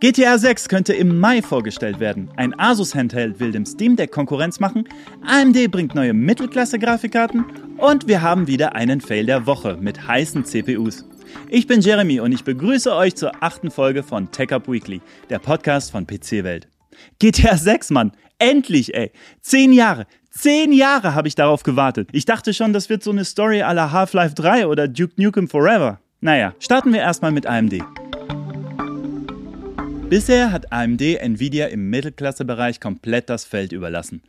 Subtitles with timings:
[0.00, 2.30] GTA 6 könnte im Mai vorgestellt werden.
[2.36, 4.88] Ein Asus Handheld will dem Steam Deck Konkurrenz machen.
[5.26, 7.44] AMD bringt neue Mittelklasse-Grafikkarten.
[7.78, 11.04] Und wir haben wieder einen Fail der Woche mit heißen CPUs.
[11.48, 15.00] Ich bin Jeremy und ich begrüße euch zur achten Folge von Tech Up Weekly,
[15.30, 16.68] der Podcast von PC Welt.
[17.18, 18.12] GTA 6, Mann.
[18.38, 19.10] Endlich, ey.
[19.40, 20.06] Zehn Jahre.
[20.30, 22.10] Zehn Jahre habe ich darauf gewartet.
[22.12, 25.48] Ich dachte schon, das wird so eine Story à la Half-Life 3 oder Duke Nukem
[25.48, 25.98] Forever.
[26.20, 27.82] Naja, starten wir erstmal mit AMD.
[30.10, 34.22] Bisher hat AMD Nvidia im Mittelklassebereich komplett das Feld überlassen.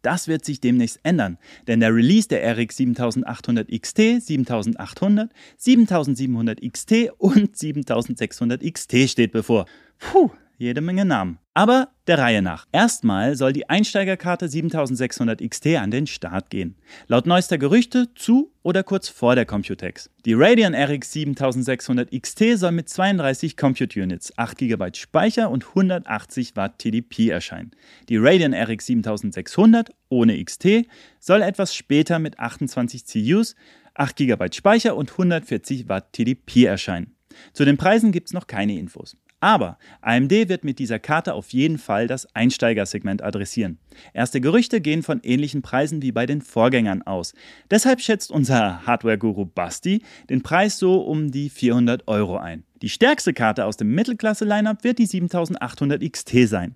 [0.00, 7.10] Das wird sich demnächst ändern, denn der Release der RX 7800 XT, 7800, 7700 XT
[7.18, 9.66] und 7600 XT steht bevor.
[9.98, 11.40] Puh, jede Menge Namen.
[11.56, 12.66] Aber der Reihe nach.
[12.72, 16.74] Erstmal soll die Einsteigerkarte 7600 XT an den Start gehen.
[17.06, 20.10] Laut neuester Gerüchte zu oder kurz vor der Computex.
[20.24, 26.56] Die Radeon RX 7600 XT soll mit 32 Compute Units, 8 GB Speicher und 180
[26.56, 27.70] Watt TDP erscheinen.
[28.08, 30.88] Die Radeon RX 7600 ohne XT
[31.20, 33.54] soll etwas später mit 28 CUs,
[33.94, 37.14] 8 GB Speicher und 140 Watt TDP erscheinen.
[37.52, 39.16] Zu den Preisen gibt es noch keine Infos.
[39.44, 43.76] Aber AMD wird mit dieser Karte auf jeden Fall das Einsteigersegment adressieren.
[44.14, 47.34] Erste Gerüchte gehen von ähnlichen Preisen wie bei den Vorgängern aus.
[47.70, 52.64] Deshalb schätzt unser Hardware-Guru Basti den Preis so um die 400 Euro ein.
[52.84, 56.74] Die stärkste Karte aus dem Mittelklasse-Lineup wird die 7800 XT sein.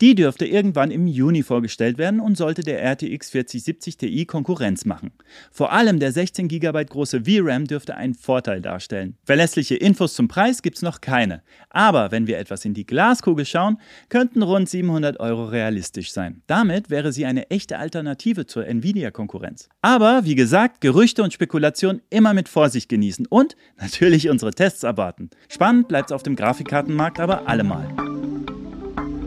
[0.00, 5.10] Die dürfte irgendwann im Juni vorgestellt werden und sollte der RTX 4070 Ti Konkurrenz machen.
[5.50, 9.16] Vor allem der 16 GB große VRAM dürfte einen Vorteil darstellen.
[9.24, 11.42] Verlässliche Infos zum Preis gibt es noch keine.
[11.70, 13.78] Aber wenn wir etwas in die Glaskugel schauen,
[14.10, 16.42] könnten rund 700 Euro realistisch sein.
[16.46, 19.68] Damit wäre sie eine echte Alternative zur Nvidia-Konkurrenz.
[19.82, 25.30] Aber wie gesagt, Gerüchte und Spekulationen immer mit Vorsicht genießen und natürlich unsere Tests abwarten.
[25.48, 27.88] Spannend bleibt es auf dem Grafikkartenmarkt aber allemal.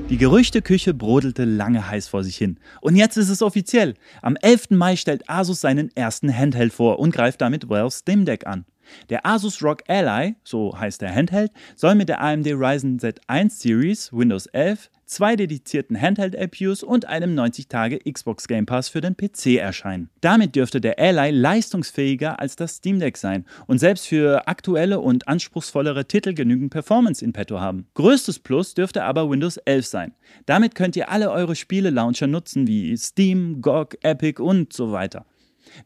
[0.09, 2.59] Die Gerüchteküche brodelte lange heiß vor sich hin.
[2.81, 3.95] Und jetzt ist es offiziell.
[4.22, 4.72] Am 11.
[4.72, 8.65] Mai stellt Asus seinen ersten Handheld vor und greift damit Valve's Steam Deck an.
[9.10, 14.11] Der Asus ROG Ally, so heißt der Handheld, soll mit der AMD Ryzen Z1 Series,
[14.11, 20.10] Windows 11, zwei dedizierten Handheld-APUs und einem 90-Tage Xbox Game Pass für den PC erscheinen.
[20.22, 25.27] Damit dürfte der Ally leistungsfähiger als das Steam Deck sein und selbst für aktuelle und
[25.27, 27.88] anspruchsvollere Titel genügend Performance in petto haben.
[27.94, 30.14] Größtes Plus dürfte aber Windows 11 sein.
[30.45, 35.26] Damit könnt ihr alle eure Spiele-Launcher nutzen wie Steam, GOG, Epic und so weiter.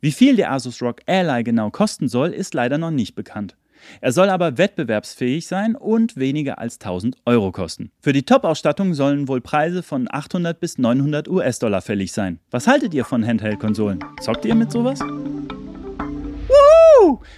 [0.02, 3.56] Wie viel der Asus ROG Ally genau kosten soll, ist leider noch nicht bekannt.
[4.02, 7.92] Er soll aber wettbewerbsfähig sein und weniger als 1000 Euro kosten.
[8.02, 12.40] Für die Top-Ausstattung sollen wohl Preise von 800 bis 900 US-Dollar fällig sein.
[12.52, 14.00] Was haltet ihr von Handheld-Konsolen?
[14.22, 15.00] Zockt ihr mit sowas?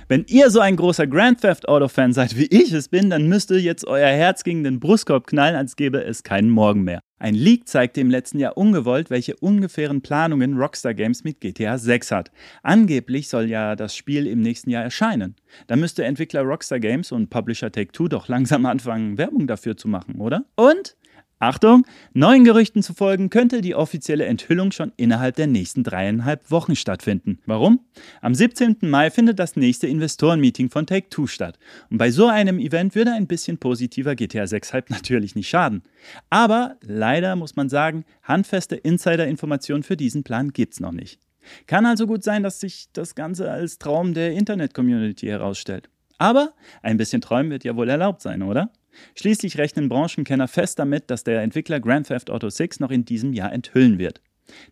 [0.07, 3.55] Wenn ihr so ein großer Grand Theft Auto-Fan seid, wie ich es bin, dann müsste
[3.55, 6.99] jetzt euer Herz gegen den Brustkorb knallen, als gäbe es keinen Morgen mehr.
[7.19, 12.11] Ein Leak zeigte im letzten Jahr ungewollt, welche ungefähren Planungen Rockstar Games mit GTA 6
[12.11, 12.31] hat.
[12.61, 15.35] Angeblich soll ja das Spiel im nächsten Jahr erscheinen.
[15.65, 20.15] Da müsste Entwickler Rockstar Games und Publisher Take-Two doch langsam anfangen, Werbung dafür zu machen,
[20.21, 20.45] oder?
[20.55, 20.95] Und
[21.39, 26.75] Achtung, neuen Gerüchten zu folgen, könnte die offizielle Enthüllung schon innerhalb der nächsten dreieinhalb Wochen
[26.75, 27.37] stattfinden.
[27.45, 27.81] Warum?
[28.21, 28.77] Am 17.
[28.81, 31.59] Mai findet das nächste Investorenmeeting von Take-Two statt.
[31.91, 35.83] Und bei so einem Event würde ein bisschen positiver GTA 6 Hype natürlich nicht schaden.
[36.31, 41.19] Aber leider muss man sagen, handfeste Insider-Informationen für diesen Plan gibt's noch nicht.
[41.67, 45.89] Kann also gut sein, dass sich das Ganze als Traum der Internet-Community herausstellt.
[46.17, 48.71] Aber ein bisschen träumen wird ja wohl erlaubt sein, oder?
[49.15, 53.33] Schließlich rechnen Branchenkenner fest damit, dass der Entwickler Grand Theft Auto 6 noch in diesem
[53.33, 54.21] Jahr enthüllen wird.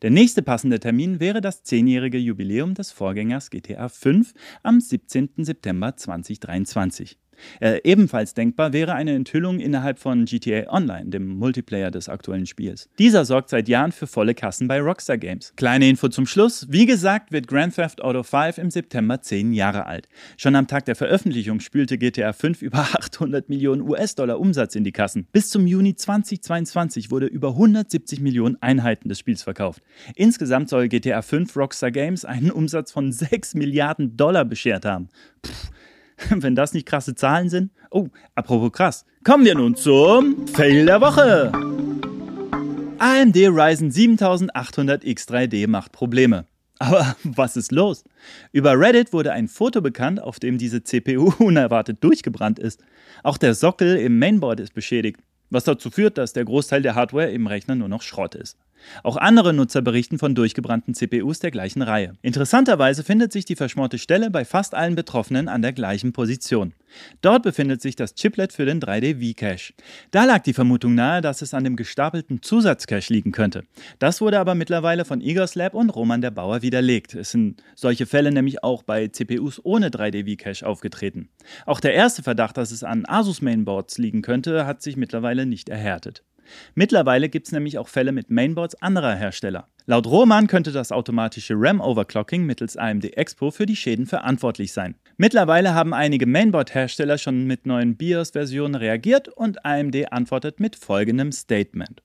[0.01, 4.33] Der nächste passende Termin wäre das zehnjährige Jubiläum des Vorgängers GTA 5
[4.63, 5.31] am 17.
[5.37, 7.17] September 2023.
[7.59, 12.89] Äh, ebenfalls denkbar wäre eine Enthüllung innerhalb von GTA Online, dem Multiplayer des aktuellen Spiels.
[12.99, 15.53] Dieser sorgt seit Jahren für volle Kassen bei Rockstar Games.
[15.55, 16.67] Kleine Info zum Schluss.
[16.69, 20.07] Wie gesagt, wird Grand Theft Auto 5 im September 10 Jahre alt.
[20.37, 24.91] Schon am Tag der Veröffentlichung spülte GTA 5 über 800 Millionen US-Dollar Umsatz in die
[24.91, 25.27] Kassen.
[25.31, 29.81] Bis zum Juni 2022 wurde über 170 Millionen Einheiten des Spiels verkauft.
[30.15, 35.09] Insgesamt soll GTA 5 Rockstar Games einen Umsatz von 6 Milliarden Dollar beschert haben.
[35.45, 35.71] Pff,
[36.29, 37.71] Wenn das nicht krasse Zahlen sind.
[37.91, 39.05] Oh, apropos krass.
[39.23, 41.51] Kommen wir nun zum Fail der Woche.
[42.97, 46.45] AMD Ryzen 7800 X3D macht Probleme.
[46.79, 48.03] Aber was ist los?
[48.51, 52.83] Über Reddit wurde ein Foto bekannt, auf dem diese CPU unerwartet durchgebrannt ist.
[53.23, 55.19] Auch der Sockel im Mainboard ist beschädigt,
[55.49, 58.57] was dazu führt, dass der Großteil der Hardware im Rechner nur noch Schrott ist.
[59.03, 62.13] Auch andere Nutzer berichten von durchgebrannten CPUs der gleichen Reihe.
[62.21, 66.73] Interessanterweise findet sich die verschmorte Stelle bei fast allen Betroffenen an der gleichen Position.
[67.21, 69.73] Dort befindet sich das Chiplet für den 3D-V-Cache.
[70.11, 73.63] Da lag die Vermutung nahe, dass es an dem gestapelten Zusatzcache liegen könnte.
[73.99, 77.15] Das wurde aber mittlerweile von Igors Lab und Roman der Bauer widerlegt.
[77.15, 81.29] Es sind solche Fälle nämlich auch bei CPUs ohne 3D-V-Cache aufgetreten.
[81.65, 85.69] Auch der erste Verdacht, dass es an Asus Mainboards liegen könnte, hat sich mittlerweile nicht
[85.69, 86.23] erhärtet.
[86.73, 89.67] Mittlerweile gibt es nämlich auch Fälle mit Mainboards anderer Hersteller.
[89.87, 94.95] Laut Roman könnte das automatische RAM-Overclocking mittels AMD Expo für die Schäden verantwortlich sein.
[95.17, 102.01] Mittlerweile haben einige Mainboard-Hersteller schon mit neuen BIOS-Versionen reagiert und AMD antwortet mit folgendem Statement.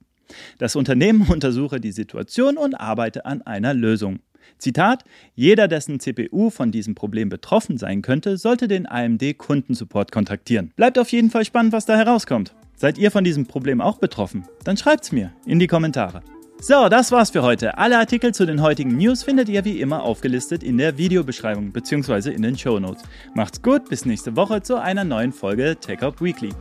[0.58, 4.20] Das Unternehmen untersuche die Situation und arbeite an einer Lösung.
[4.58, 5.04] Zitat:
[5.34, 10.72] Jeder, dessen CPU von diesem Problem betroffen sein könnte, sollte den AMD Kundensupport kontaktieren.
[10.76, 12.54] Bleibt auf jeden Fall spannend, was da herauskommt.
[12.80, 14.46] Seid ihr von diesem Problem auch betroffen?
[14.64, 16.22] Dann schreibt's mir in die Kommentare.
[16.62, 17.76] So, das war's für heute.
[17.76, 22.30] Alle Artikel zu den heutigen News findet ihr wie immer aufgelistet in der Videobeschreibung bzw.
[22.30, 23.02] in den Show Notes.
[23.34, 26.54] Macht's gut, bis nächste Woche zu einer neuen Folge Out Weekly.